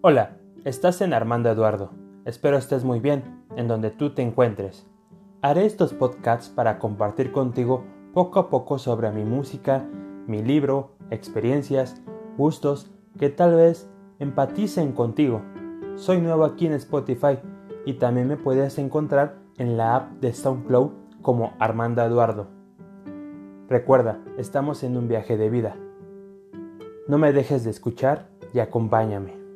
Hola, 0.00 0.36
estás 0.64 1.00
en 1.00 1.12
Armando 1.12 1.50
Eduardo. 1.50 1.90
Espero 2.24 2.56
estés 2.56 2.84
muy 2.84 3.00
bien 3.00 3.42
en 3.56 3.66
donde 3.66 3.90
tú 3.90 4.14
te 4.14 4.22
encuentres. 4.22 4.86
Haré 5.42 5.66
estos 5.66 5.92
podcasts 5.92 6.48
para 6.48 6.78
compartir 6.78 7.32
contigo 7.32 7.82
poco 8.14 8.38
a 8.38 8.48
poco 8.48 8.78
sobre 8.78 9.10
mi 9.10 9.24
música, 9.24 9.84
mi 10.28 10.40
libro, 10.40 10.92
experiencias, 11.10 12.00
gustos 12.36 12.92
que 13.18 13.28
tal 13.28 13.56
vez 13.56 13.90
empaticen 14.20 14.92
contigo. 14.92 15.42
Soy 15.96 16.20
nuevo 16.20 16.44
aquí 16.44 16.66
en 16.66 16.74
Spotify 16.74 17.40
y 17.84 17.94
también 17.94 18.28
me 18.28 18.36
puedes 18.36 18.78
encontrar 18.78 19.40
en 19.56 19.76
la 19.76 19.96
app 19.96 20.12
de 20.20 20.32
SoundCloud 20.32 20.92
como 21.22 21.54
Armando 21.58 22.04
Eduardo. 22.04 22.46
Recuerda, 23.68 24.20
estamos 24.36 24.84
en 24.84 24.96
un 24.96 25.08
viaje 25.08 25.36
de 25.36 25.50
vida. 25.50 25.74
No 27.08 27.18
me 27.18 27.32
dejes 27.32 27.64
de 27.64 27.70
escuchar 27.70 28.28
y 28.54 28.60
acompáñame. 28.60 29.47